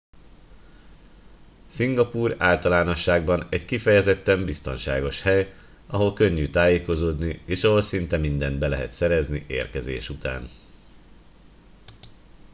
[1.65, 5.53] szingapúr általánosságban egy kifejezetten biztonságos hely
[5.87, 10.47] ahol könnyű tájékozódni és ahol szinte mindent be lehet szerezni érkezés után